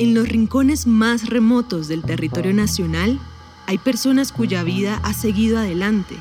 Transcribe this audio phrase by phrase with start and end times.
[0.00, 3.18] En los rincones más remotos del territorio nacional
[3.66, 6.14] hay personas cuya vida ha seguido adelante,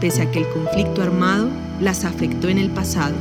[0.00, 3.14] pese a que el conflicto armado las afectó en el pasado.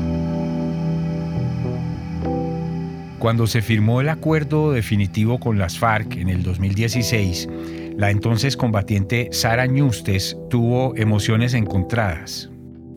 [3.19, 7.49] Cuando se firmó el acuerdo definitivo con las FARC en el 2016,
[7.97, 12.49] la entonces combatiente Sara Ñustes tuvo emociones encontradas.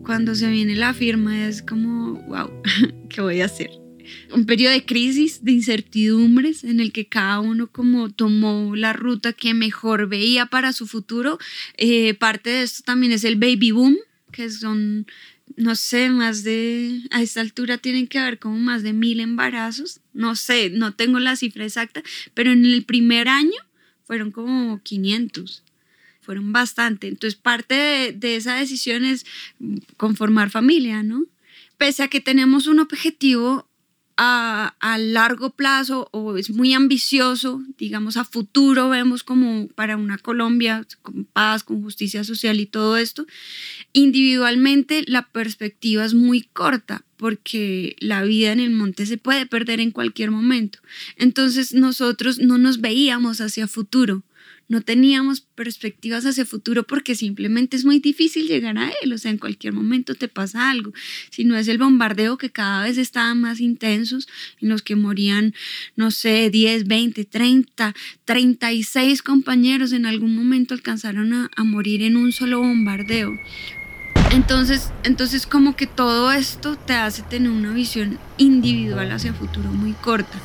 [0.05, 2.49] Cuando se viene la firma es como, wow,
[3.09, 3.84] ¿qué voy a hacer?
[4.31, 9.33] Un periodo de crisis, de incertidumbres, en el que cada uno como tomó la ruta
[9.33, 11.39] que mejor veía para su futuro.
[11.77, 13.97] Eh, parte de esto también es el baby boom,
[14.31, 15.07] que son,
[15.55, 20.01] no sé, más de, a esta altura tienen que haber como más de mil embarazos,
[20.13, 22.03] no sé, no tengo la cifra exacta,
[22.33, 23.57] pero en el primer año
[24.03, 25.63] fueron como 500
[26.25, 27.07] fueron bastante.
[27.07, 29.27] Entonces, parte de, de, esa decisión es
[29.95, 31.25] conformar familia, ¿no?
[31.77, 33.67] Pese a que tenemos un objetivo
[34.17, 40.85] a, largo plazo o es muy ambicioso, digamos, a futuro vemos como para una Colombia
[41.01, 43.25] con paz, con justicia social y todo esto,
[43.93, 49.79] individualmente la perspectiva es muy corta porque la vida en el monte se puede perder
[49.79, 50.79] en cualquier momento.
[51.17, 54.23] Entonces nosotros no nos veíamos hacia futuro
[54.67, 59.31] no teníamos perspectivas hacia futuro porque simplemente es muy difícil llegar a él, o sea,
[59.31, 60.93] en cualquier momento te pasa algo.
[61.29, 64.27] Si no es el bombardeo que cada vez estaban más intensos,
[64.61, 65.53] en los que morían,
[65.95, 67.93] no sé, 10, 20, 30,
[68.25, 73.39] 36 compañeros en algún momento alcanzaron a, morir en un solo bombardeo.
[74.31, 79.93] Entonces, entonces como que todo esto te hace tener una visión individual hacia futuro muy
[79.93, 80.39] corta.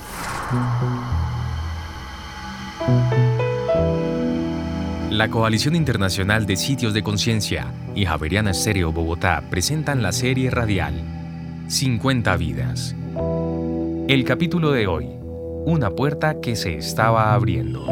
[5.21, 10.95] La Coalición Internacional de Sitios de Conciencia y Javeriana Estéreo Bogotá presentan la serie radial
[11.69, 12.97] 50 vidas.
[14.09, 15.09] El capítulo de hoy,
[15.67, 17.85] una puerta que se estaba abriendo.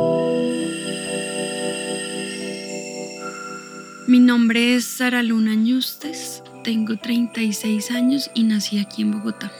[4.06, 9.52] Mi nombre es Sara Luna Ñustes, tengo 36 años y nací aquí en Bogotá.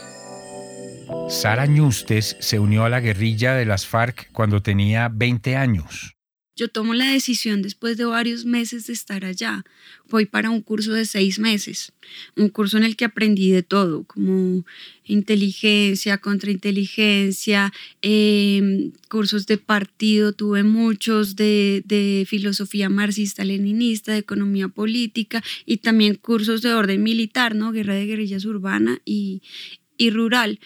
[1.29, 6.18] Sara Ñustes se unió a la guerrilla de las FARC cuando tenía 20 años.
[6.59, 9.65] Yo tomo la decisión después de varios meses de estar allá.
[10.11, 11.93] Voy para un curso de seis meses,
[12.35, 14.67] un curso en el que aprendí de todo, como
[15.05, 25.77] inteligencia, contrainteligencia, eh, cursos de partido, tuve muchos de, filosofía marxista-leninista, de economía política y
[25.77, 27.71] también cursos de orden militar, ¿no?
[27.71, 29.43] Guerra de guerrillas urbana y,
[29.97, 30.59] y rural.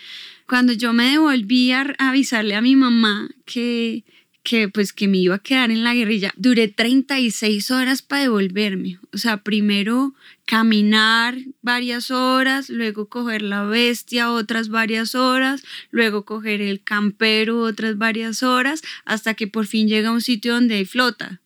[0.49, 4.05] Cuando yo me devolví a avisarle a mi mamá que
[4.43, 6.33] que pues que me iba a quedar en la guerrilla.
[6.37, 8.99] Duré 36 horas para devolverme.
[9.13, 10.15] O sea, primero
[10.45, 17.99] caminar varias horas, luego coger la bestia otras varias horas, luego coger el campero otras
[17.99, 21.41] varias horas, hasta que por fin llega a un sitio donde hay flota.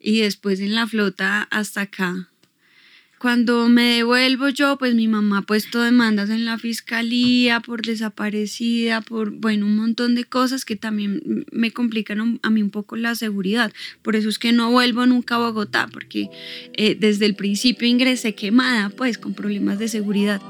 [0.00, 2.28] Y después en la flota hasta acá.
[3.18, 9.00] Cuando me devuelvo yo, pues mi mamá ha puesto demandas en la fiscalía por desaparecida,
[9.00, 13.14] por, bueno, un montón de cosas que también me complican a mí un poco la
[13.14, 13.72] seguridad.
[14.02, 16.28] Por eso es que no vuelvo nunca a Bogotá, porque
[16.74, 20.40] eh, desde el principio ingresé quemada, pues con problemas de seguridad.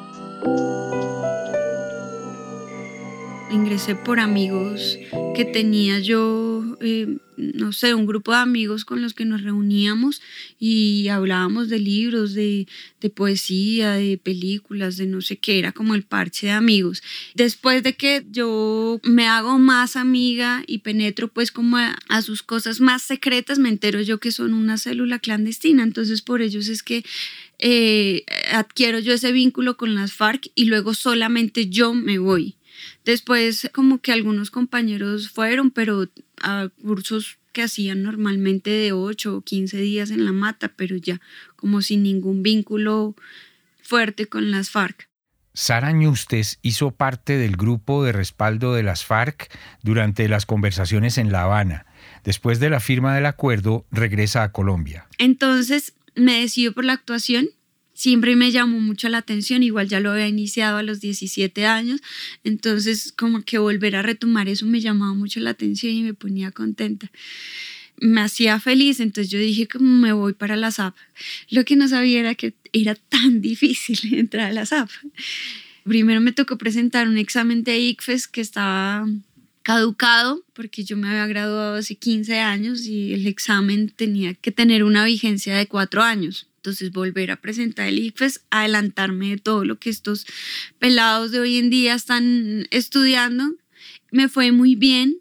[3.51, 4.99] Ingresé por amigos
[5.35, 6.77] que tenía yo.
[6.81, 10.21] Eh, no sé, un grupo de amigos con los que nos reuníamos
[10.59, 12.67] y hablábamos de libros, de,
[13.15, 17.03] poesía, de películas, de no sé qué, era como el parche de amigos.
[17.35, 22.81] Después de que yo me hago más amiga y penetro pues como a, sus cosas
[22.81, 27.05] más secretas, me entero yo que son una célula clandestina, entonces por ellos es que
[27.61, 32.58] eh, adquiero yo ese vínculo con las FARC y luego solamente yo me voy.
[33.05, 36.09] Después como que algunos compañeros fueron, pero
[36.43, 41.21] a cursos que hacían normalmente de 8 o 15 días en la mata, pero ya
[41.57, 43.15] como sin ningún vínculo
[43.83, 45.09] fuerte con las FARC.
[45.55, 49.51] Sara Ñustes hizo parte del grupo de respaldo de las FARC
[49.83, 51.85] durante las conversaciones en La Habana.
[52.23, 55.09] Después de la firma del acuerdo, regresa a Colombia.
[55.19, 57.49] Entonces me decido por la actuación
[57.99, 62.01] siempre me llamó mucho la atención, igual ya lo había iniciado a los 17 años,
[62.45, 66.53] entonces como que volver a retomar eso me llamaba mucho la atención y me ponía
[66.53, 67.11] contenta.
[68.01, 70.95] Me hacía feliz, entonces yo dije como me voy para la SAP.
[71.51, 74.91] Lo que no sabía era que era tan difícil entrar a la SAP.
[75.83, 79.09] Primero me tocó presentar un examen de ICFES que estaba
[79.65, 84.85] caducado porque yo me había graduado hace 15 años y el examen tenía que tener
[84.85, 86.48] una vigencia de cuatro años.
[86.59, 90.27] Entonces volver a presentar el ICFES, adelantarme de todo lo que estos
[90.81, 93.55] pelados de hoy en día están estudiando,
[94.11, 95.19] me fue muy bien.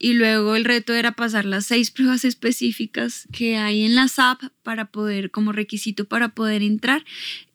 [0.00, 4.42] Y luego el reto era pasar las seis pruebas específicas que hay en la SAP
[4.62, 7.04] para poder, como requisito para poder entrar.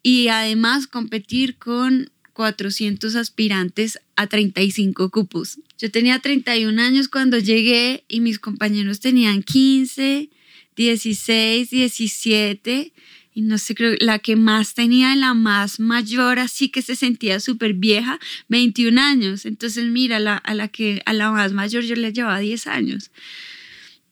[0.04, 5.60] Y además competir con 400 aspirantes a 35 cupos.
[5.80, 10.30] Yo tenía 31 años cuando llegué y mis compañeros tenían 15,
[10.76, 12.94] 16, 17
[13.34, 17.40] y no sé, creo, la que más tenía, la más mayor, así que se sentía
[17.40, 18.20] súper vieja,
[18.50, 19.46] 21 años.
[19.46, 23.12] Entonces, mira, la, a, la que, a la más mayor yo le llevaba 10 años.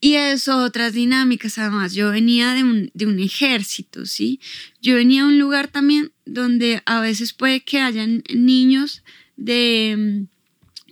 [0.03, 4.39] Y eso, otras dinámicas, además, yo venía de un, de un ejército, ¿sí?
[4.81, 9.03] Yo venía a un lugar también donde a veces puede que hayan niños
[9.37, 10.25] de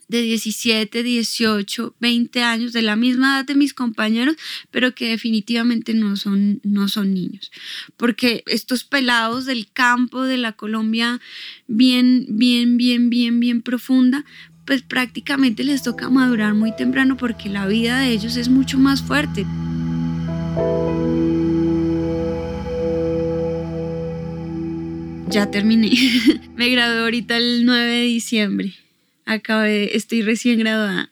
[0.10, 4.36] de 17, 18, 20 años, de la misma edad de mis compañeros,
[4.72, 7.52] pero que definitivamente no son, no son niños.
[7.96, 11.22] Porque estos pelados del campo, de la Colombia
[11.68, 14.26] bien, bien, bien, bien, bien profunda,
[14.66, 19.04] pues prácticamente les toca madurar muy temprano porque la vida de ellos es mucho más
[19.04, 19.46] fuerte.
[25.28, 25.92] Ya terminé.
[26.56, 28.89] Me gradué ahorita el 9 de diciembre
[29.34, 31.12] acabé, estoy recién graduada.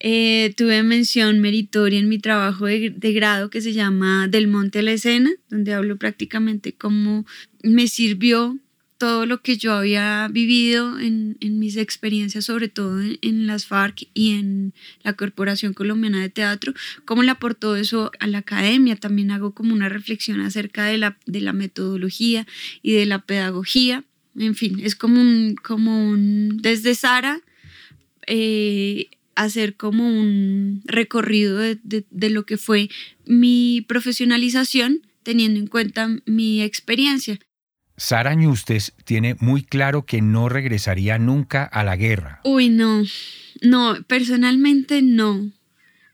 [0.00, 4.82] Eh, tuve mención meritoria en mi trabajo de, grado que se llama Del Monte a
[4.82, 7.26] la Escena, donde hablo prácticamente cómo
[7.64, 8.56] me sirvió
[8.98, 14.34] todo lo que yo había vivido en, mis experiencias, sobre todo en, las FARC y
[14.34, 14.72] en
[15.02, 16.74] la Corporación Colombiana de Teatro,
[17.04, 18.96] cómo le aportó eso a la academia.
[18.96, 22.46] También hago como una reflexión acerca de la, de la metodología
[22.82, 24.04] y de la pedagogía
[24.38, 27.40] en fin, es como un, como un desde Sara,
[28.26, 32.88] eh, hacer como un recorrido de, lo que fue
[33.24, 37.38] mi profesionalización teniendo en cuenta mi experiencia.
[37.96, 42.40] Sara Ñustes tiene muy claro que no regresaría nunca a la guerra.
[42.44, 43.02] Uy, no,
[43.60, 45.50] no, personalmente no.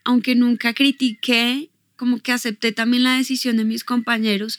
[0.04, 4.58] Aunque nunca critiqué, como que acepté también la decisión de mis compañeros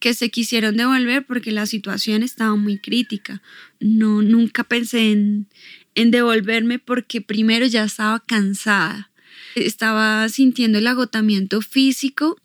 [0.00, 3.42] que se quisieron devolver porque la situación estaba muy crítica.
[3.78, 5.46] No, nunca pensé en,
[5.94, 9.10] devolverme porque primero ya estaba cansada.
[9.54, 12.38] Estaba sintiendo el agotamiento físico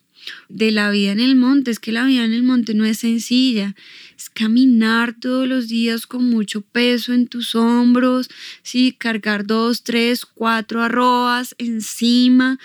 [0.48, 1.70] de la vida en el monte.
[1.70, 3.74] Es que la vida en el monte no es sencilla.
[4.18, 8.28] Es caminar todos los días con mucho peso en tus hombros,
[8.62, 12.58] sí, cargar dos, tres, cuatro arrobas encima,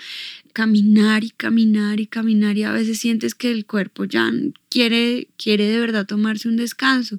[0.52, 4.30] caminar y caminar y caminar y a veces sientes que el cuerpo ya
[4.68, 7.18] quiere, quiere de verdad tomarse un descanso.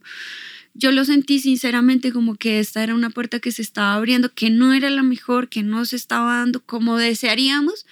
[0.75, 4.50] Yo lo sentí sinceramente como que esta era una puerta que se estaba abriendo, que
[4.50, 7.85] no era la mejor, que no se estaba dando como desearíamos,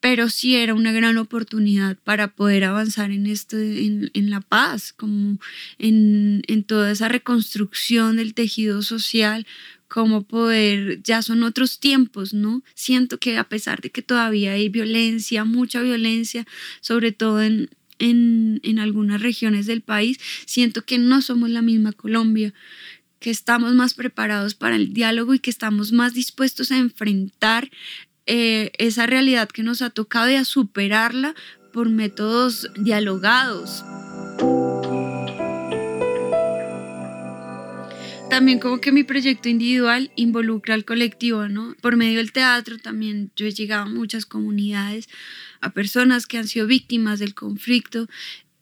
[0.00, 5.38] pero sí era una gran oportunidad para poder avanzar en, este, en, la paz, como
[5.78, 9.46] en, en toda esa reconstrucción del tejido social,
[9.92, 12.62] cómo poder, ya son otros tiempos, ¿no?
[12.74, 16.46] Siento que a pesar de que todavía hay violencia, mucha violencia,
[16.80, 17.68] sobre todo en,
[17.98, 22.54] en, en algunas regiones del país, siento que no somos la misma Colombia
[23.20, 27.70] que estamos más preparados para el diálogo y que estamos más dispuestos a enfrentar
[28.24, 31.34] eh, esa realidad que nos ha tocado y a superarla
[31.70, 33.84] por métodos dialogados.
[38.32, 41.76] También como que mi proyecto individual involucra al colectivo, ¿no?
[41.82, 45.10] Por medio del teatro también yo he llegado a muchas comunidades,
[45.60, 48.08] a personas que han sido víctimas del conflicto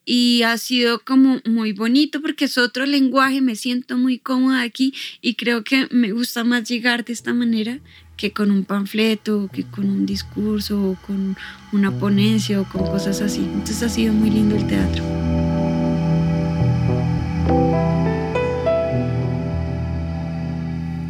[0.05, 4.93] y ha sido como muy bonito porque es otro lenguaje, me siento muy cómoda aquí
[5.21, 7.79] y creo que me gusta más llegar de esta manera
[8.17, 11.37] que con un panfleto, que con un discurso, o con
[11.73, 13.39] una ponencia o con cosas así.
[13.41, 15.40] Entonces ha sido muy lindo el teatro.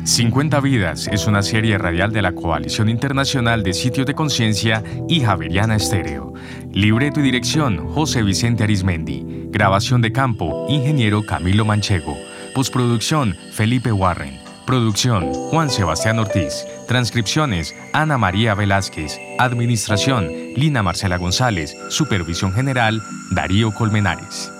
[0.04, 5.20] 50 Vidas es una serie radial de la Coalición Internacional de Sitios de Conciencia y
[5.20, 6.32] Javeriana Estéreo.
[6.72, 9.24] Libreto y dirección, José Vicente Arismendi.
[9.50, 12.16] Grabación de campo, ingeniero Camilo Manchego.
[12.54, 14.40] Postproducción, Felipe Warren.
[14.66, 16.64] Producción, Juan Sebastián Ortiz.
[16.88, 19.18] Transcripciones, Ana María Velázquez.
[19.38, 21.76] Administración, Lina Marcela González.
[21.88, 23.02] Supervisión general,
[23.32, 24.50] Darío Colmenares.